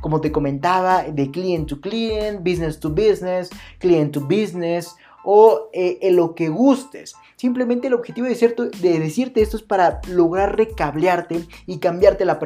[0.00, 5.98] como te comentaba, de client to client, business to business, client to business o eh,
[6.02, 7.14] en lo que gustes.
[7.36, 12.38] Simplemente el objetivo de, de, decirte esto es para lograr recablearte y cambiarte la,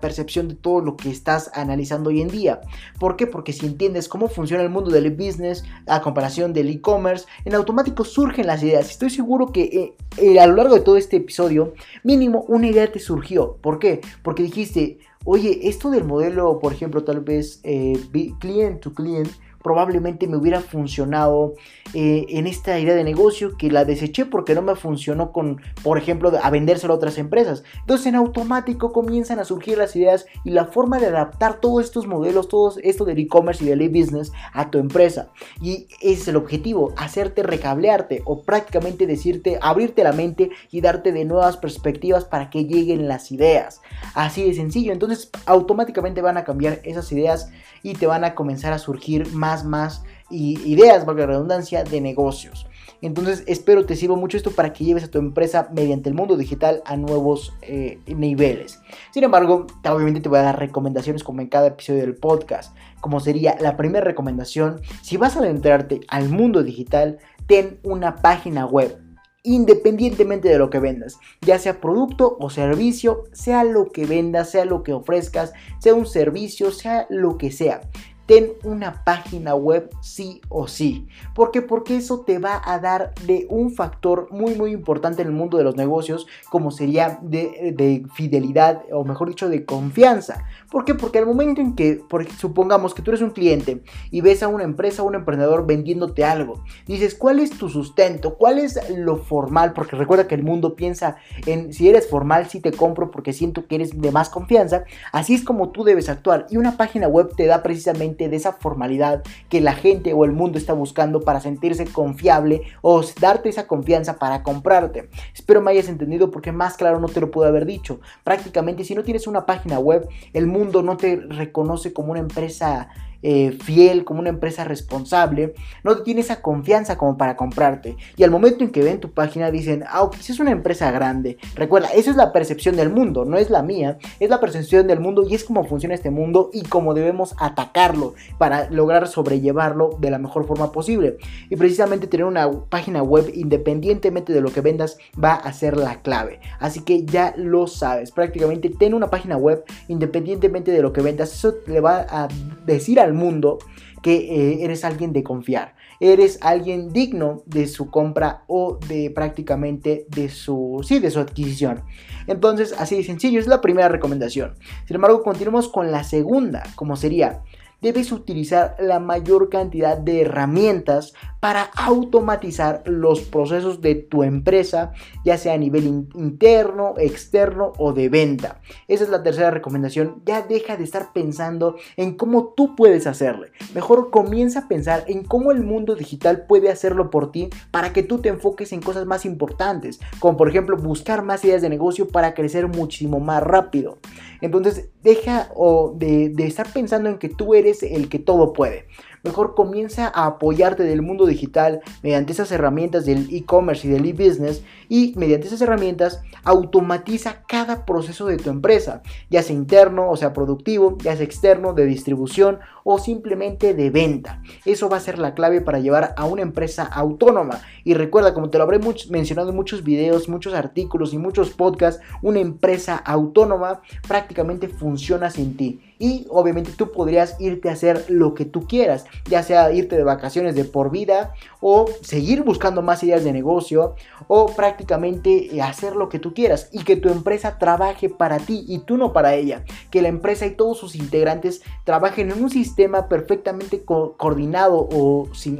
[0.00, 2.60] percepción de todo lo que estás analizando hoy en día.
[2.98, 3.26] ¿Por qué?
[3.26, 8.04] Porque si entiendes cómo funciona el mundo del business a comparación del e-commerce, en automático
[8.04, 8.90] surgen las ideas.
[8.90, 12.92] Estoy seguro que eh, eh, a lo largo de todo este episodio, mínimo una idea
[12.92, 13.56] te surgió.
[13.62, 14.02] ¿Por qué?
[14.22, 17.98] Porque dijiste, oye, esto del modelo, por ejemplo, tal vez eh,
[18.38, 19.28] client to client,
[19.64, 21.54] probablemente me hubiera funcionado
[21.94, 25.96] eh, en esta idea de negocio que la deseché porque no me funcionó con, por
[25.96, 27.64] ejemplo, a vendérselo a otras empresas.
[27.80, 32.06] Entonces en automático comienzan a surgir las ideas y la forma de adaptar todos estos
[32.06, 35.30] modelos, todo esto del e-commerce y del e-business a tu empresa.
[35.62, 41.24] Y es el objetivo, hacerte recablearte o prácticamente decirte, abrirte la mente y darte de
[41.24, 43.80] nuevas perspectivas para que lleguen las ideas.
[44.14, 44.92] Así de sencillo.
[44.92, 47.50] Entonces automáticamente van a cambiar esas ideas
[47.82, 52.66] y te van a comenzar a surgir más más, ideas, valga la redundancia, de negocios.
[53.02, 56.38] Entonces espero te sirva mucho esto para que lleves a tu empresa mediante el mundo
[56.38, 58.80] digital a nuevos eh, niveles.
[59.10, 62.74] Sin embargo, obviamente te voy a dar recomendaciones como en cada episodio del podcast.
[63.02, 68.64] Como sería la primera recomendación, si vas a adentrarte al mundo digital, ten una página
[68.64, 68.98] web
[69.46, 74.64] independientemente de lo que vendas, ya sea producto o servicio, sea lo que vendas, sea
[74.64, 77.82] lo que ofrezcas, sea un servicio, sea lo que sea
[78.26, 81.06] ten una página web sí o sí.
[81.34, 81.62] ¿Por qué?
[81.62, 85.58] Porque eso te va a dar de un factor muy muy importante en el mundo
[85.58, 90.44] de los negocios como sería de, fidelidad o mejor dicho de confianza.
[90.70, 90.94] ¿Por qué?
[90.94, 92.02] Porque al momento en que,
[92.38, 96.24] supongamos que tú eres un cliente y ves a una empresa o un emprendedor vendiéndote
[96.24, 98.36] algo, dices, ¿cuál es tu sustento?
[98.36, 99.72] ¿Cuál es lo formal?
[99.72, 101.16] Porque recuerda que el mundo piensa
[101.46, 104.84] en si eres formal, si te compro porque siento que eres de más confianza.
[105.12, 106.46] Así es como tú debes actuar.
[106.50, 110.32] Y una página web te da precisamente de esa formalidad que la gente o el
[110.32, 115.08] mundo está buscando para sentirse confiable o darte esa confianza para comprarte.
[115.34, 118.00] Espero me hayas entendido porque más claro no te lo puedo haber dicho.
[118.22, 122.88] Prácticamente si no tienes una página web, el mundo no te reconoce como una empresa
[123.26, 127.96] eh, fiel, como una empresa responsable, no tiene esa confianza como para comprarte.
[128.16, 130.90] Y al momento en que ven tu página dicen, ah, ok, si es una empresa
[130.90, 131.38] grande.
[131.54, 135.00] Recuerda, eso es la percepción del mundo, no es la mía, es la percepción del
[135.00, 140.10] mundo y es como funciona este mundo y cómo debemos atacarlo para lograr sobrellevarlo de
[140.10, 141.16] la mejor forma posible.
[141.48, 146.02] Y precisamente tener una página web independientemente de lo que vendas va a ser la
[146.02, 146.40] clave.
[146.60, 151.32] Así que ya lo sabes, prácticamente ten una página web independientemente de lo que vendas.
[151.32, 152.28] Eso le va a
[152.66, 153.58] decir al mundo
[154.02, 160.06] que eh, eres alguien de confiar, eres alguien digno de su compra o de prácticamente
[160.10, 161.82] de su, sí, de su adquisición.
[162.26, 164.56] Entonces, así de sencillo, es la primera recomendación.
[164.86, 167.42] Sin embargo, continuamos con la segunda, como sería,
[167.80, 171.12] debes utilizar la mayor cantidad de herramientas
[171.44, 174.94] para automatizar los procesos de tu empresa,
[175.26, 175.84] ya sea a nivel
[176.14, 178.62] interno, externo o de venta.
[178.88, 180.22] Esa es la tercera recomendación.
[180.24, 183.48] Ya deja de estar pensando en cómo tú puedes hacerle.
[183.74, 188.02] Mejor comienza a pensar en cómo el mundo digital puede hacerlo por ti para que
[188.02, 192.08] tú te enfoques en cosas más importantes, como por ejemplo buscar más ideas de negocio
[192.08, 193.98] para crecer muchísimo más rápido.
[194.40, 195.50] Entonces deja
[195.96, 198.86] de, de estar pensando en que tú eres el que todo puede
[199.24, 204.62] mejor comienza a apoyarte del mundo digital mediante esas herramientas del e-commerce y del e-business
[204.88, 210.32] y mediante esas herramientas automatiza cada proceso de tu empresa, ya sea interno o sea
[210.32, 214.42] productivo, ya sea externo, de distribución o simplemente de venta.
[214.64, 217.60] Eso va a ser la clave para llevar a una empresa autónoma.
[217.82, 222.02] Y recuerda, como te lo habré mencionado en muchos videos, muchos artículos y muchos podcasts,
[222.22, 228.34] una empresa autónoma prácticamente funciona sin ti y obviamente tú podrías irte a hacer lo
[228.34, 233.02] que tú quieras, ya sea irte de vacaciones de por vida o seguir buscando más
[233.02, 233.94] ideas de negocio
[234.26, 238.80] o prácticamente hacer lo que tú quieras y que tu empresa trabaje para ti y
[238.80, 243.08] tú no para ella, que la empresa y todos sus integrantes trabajen en un sistema
[243.08, 245.58] perfectamente coordinado o sin,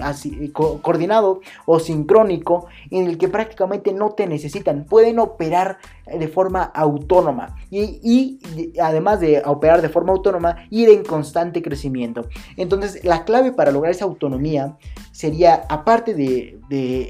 [0.53, 7.57] coordinado o sincrónico en el que prácticamente no te necesitan, pueden operar de forma autónoma
[7.71, 10.24] y, y además de operar de forma autónoma
[10.71, 12.27] ir en constante crecimiento.
[12.57, 14.77] Entonces, la clave para lograr esa autonomía
[15.15, 16.59] sería, aparte de,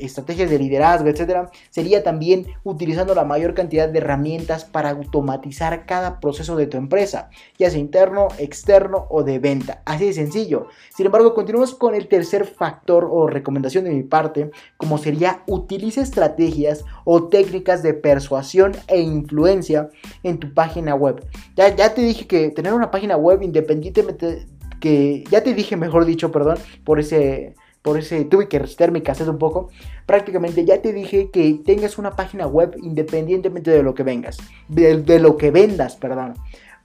[0.03, 6.21] estrategias de liderazgo, etcétera, sería también utilizando la mayor cantidad de herramientas para automatizar cada
[6.21, 9.81] proceso de tu empresa, ya sea interno, externo o de venta.
[9.87, 10.67] Así de sencillo.
[10.95, 16.03] Sin embargo, continuamos con el tercer factor o recomendación de mi parte, como sería utiliza
[16.03, 19.89] estrategias o técnicas de persuasión e influencia
[20.23, 21.27] en tu página web.
[21.57, 24.45] Ya, ya te dije que tener una página web independientemente
[24.79, 29.03] que ya te dije, mejor dicho, perdón, por ese por ese tuve que recitar mi
[29.03, 29.69] cassette un poco.
[30.07, 35.19] Prácticamente ya te dije que tengas una página web independientemente de lo que vengas, de,
[35.19, 36.33] lo que vendas, perdón.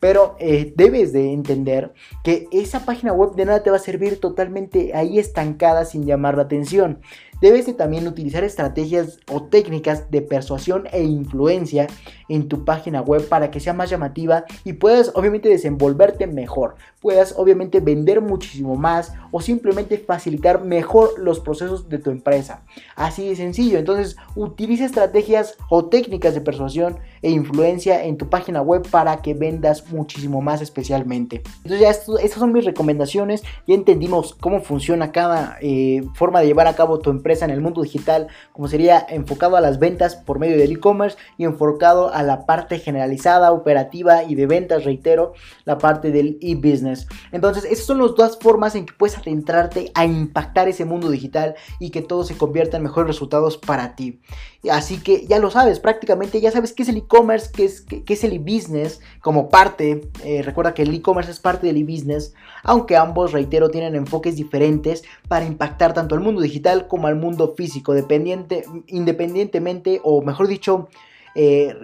[0.02, 4.20] Pero eh, debes de entender que esa página web de nada te va a servir
[4.20, 7.00] totalmente ahí estancada sin llamar la atención.
[7.42, 11.88] Debes de también utilizar estrategias o técnicas de persuasión e influencia
[12.28, 17.34] en tu página web para que sea más llamativa y puedas obviamente desenvolverte mejor, puedas
[17.38, 22.64] obviamente vender muchísimo más o simplemente facilitar mejor los procesos de tu empresa.
[22.96, 23.80] Así de sencillo.
[23.80, 29.34] Entonces utiliza estrategias o técnicas de persuasión e influencia en tu página web para que
[29.34, 31.42] vendas muchísimo más especialmente.
[31.64, 33.44] Entonces ya estas son mis recomendaciones.
[33.66, 37.62] Ya entendimos cómo funciona cada eh, forma de llevar a cabo tu empresa en el
[37.62, 42.24] mundo digital, como sería enfocado a las ventas por medio del e-commerce y enfocado a
[42.24, 45.34] la parte generalizada, operativa y de ventas, reitero,
[45.66, 47.08] la parte del e-business.
[47.32, 51.56] Entonces, esas son las dos formas en que puedes adentrarte a impactar ese mundo digital
[51.80, 54.22] y que todo se convierta en mejores resultados para ti.
[54.70, 58.04] Así que ya lo sabes, prácticamente ya sabes qué es el e-commerce, qué es, qué,
[58.06, 60.10] es el e-business como parte.
[60.26, 62.34] Eh, recuerda que el e-commerce es parte del e-business,
[62.64, 67.54] aunque ambos, reitero, tienen enfoques diferentes para impactar tanto al mundo digital como al mundo
[67.56, 70.90] físico, dependiente, independientemente, o mejor dicho,
[71.36, 71.76] eh,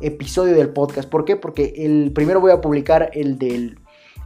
[0.00, 1.08] episodio del podcast.
[1.08, 1.36] ¿Por qué?
[1.36, 3.78] Porque el primero voy a publicar el del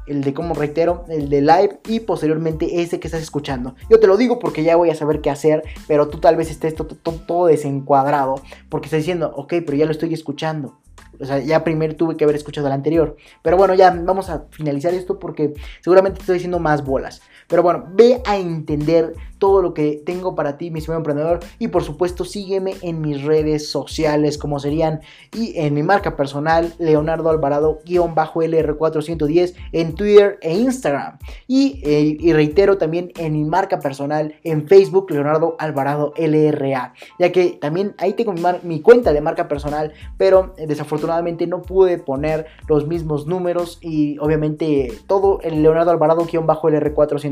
[0.07, 3.75] el de como reitero, el de live y posteriormente ese que estás escuchando.
[3.89, 6.51] Yo te lo digo porque ya voy a saber qué hacer, pero tú tal vez
[6.51, 8.37] estés todo, desencuadrado
[8.69, 10.79] porque estás diciendo, ok, pero ya lo estoy escuchando.
[11.21, 13.17] O sea, ya primero tuve que haber escuchado el anterior.
[13.43, 17.23] Pero bueno, ya vamos a finalizar esto porque seguramente estoy diciendo más bolas.
[17.49, 21.41] Pero bueno, ve a entender todo lo que tengo para ti, mi estimado emprendedor.
[21.59, 25.01] Y por supuesto, sígueme en mis redes sociales, como serían
[25.37, 31.19] y en mi marca personal, Leonardo Alvarado-LR410 en Twitter e Instagram.
[31.49, 36.95] Eh, y, reitero también en mi marca personal en Facebook, Leonardo Alvarado LRA.
[37.19, 38.33] Ya que también ahí tengo
[38.63, 44.19] mi, cuenta de marca personal, pero eh, desafortunadamente no pude poner los mismos números y
[44.19, 47.32] obviamente todo el Leonardo Alvarado-LR410.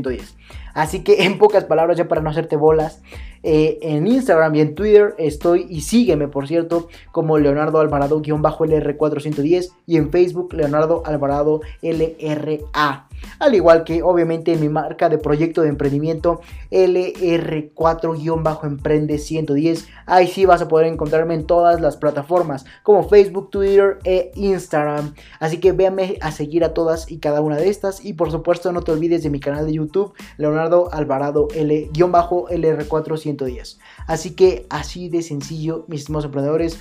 [0.73, 3.01] Así que en pocas palabras, ya para no hacerte bolas,
[3.43, 9.97] Eh, en Instagram y en Twitter estoy y sígueme por cierto como Leonardo Alvarado-LR410 y
[9.97, 13.07] en Facebook Leonardo Alvarado LRA
[13.39, 16.41] al igual que obviamente en mi marca de proyecto de emprendimiento
[16.71, 19.87] LR4-Emprende 110.
[20.05, 25.15] Ahí sí vas a poder encontrarme en todas las plataformas como Facebook, Twitter e Instagram.
[25.39, 28.71] Así que véame a seguir a todas y cada una de estas y por supuesto
[28.71, 33.77] no te olvides de mi canal de YouTube Leonardo Alvarado L-LR410.
[34.07, 36.79] Así que así de sencillo, mis estimados emprendedores.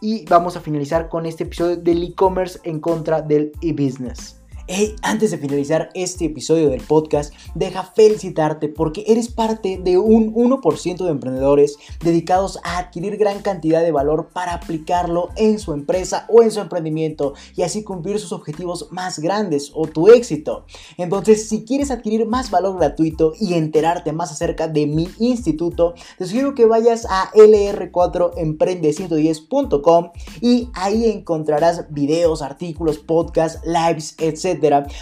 [0.00, 4.35] Y vamos a finalizar con este episodio del e-commerce en contra del e-business.
[4.68, 10.34] Hey, antes de finalizar este episodio del podcast, deja felicitarte porque eres parte de un
[10.34, 16.26] 1% de emprendedores dedicados a adquirir gran cantidad de valor para aplicarlo en su empresa
[16.28, 20.66] o en su emprendimiento y así cumplir sus objetivos más grandes o tu éxito.
[20.98, 26.26] Entonces, si quieres adquirir más valor gratuito y enterarte más acerca de mi instituto, te
[26.26, 30.10] sugiero que vayas a lr4emprende110.com
[30.40, 34.55] y ahí encontrarás videos, artículos, podcasts, lives, etc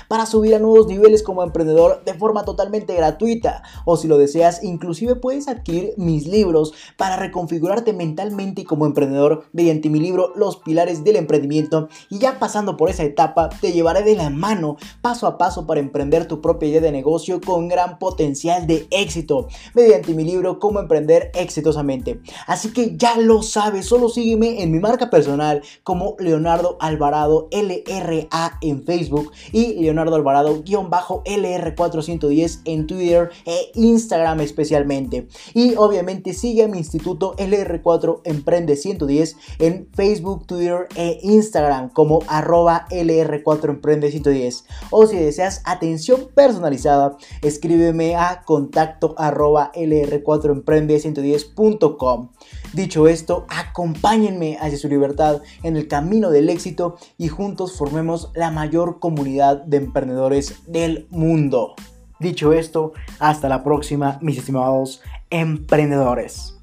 [0.08, 3.62] para subir a nuevos niveles como emprendedor de forma totalmente gratuita.
[3.84, 9.90] O si lo deseas, inclusive puedes adquirir mis libros para reconfigurarte mentalmente como emprendedor mediante
[9.90, 11.88] mi libro Los Pilares del Emprendimiento.
[12.10, 15.80] Y ya pasando por esa etapa, te llevaré de la mano paso a paso para
[15.80, 20.80] emprender tu propia idea de negocio con gran potencial de éxito mediante mi libro Cómo
[20.80, 22.20] emprender exitosamente.
[22.46, 28.58] Así que ya lo sabes, solo sígueme en mi marca personal como Leonardo Alvarado LRA
[28.60, 35.28] en Facebook y Leonardo Alvarado-LR410 en Twitter e Instagram especialmente.
[35.54, 42.22] Y obviamente sigue a mi instituto LR4 Emprende 110 en Facebook, Twitter e Instagram como
[42.26, 44.64] arroba LR4 Emprende 110.
[44.90, 52.30] O si deseas atención personalizada, escríbeme a contacto arroba LR4 Emprende 110.com.
[52.74, 58.50] Dicho esto, acompáñenme hacia su libertad en el camino del éxito y juntos formemos la
[58.50, 61.76] mayor comunidad de emprendedores del mundo.
[62.18, 66.56] Dicho esto, hasta la próxima, mis estimados emprendedores.